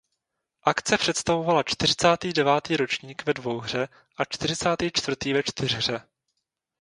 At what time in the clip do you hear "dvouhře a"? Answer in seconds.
3.33-4.25